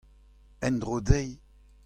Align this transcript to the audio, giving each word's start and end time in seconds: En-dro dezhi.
En-dro 0.65 0.97
dezhi. 1.07 1.29